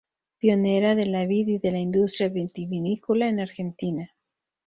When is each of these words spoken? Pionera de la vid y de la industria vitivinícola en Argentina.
Pionera 0.39 0.95
de 0.95 1.05
la 1.05 1.27
vid 1.27 1.47
y 1.49 1.59
de 1.59 1.69
la 1.73 1.77
industria 1.77 2.27
vitivinícola 2.29 3.29
en 3.29 3.39
Argentina. 3.39 4.09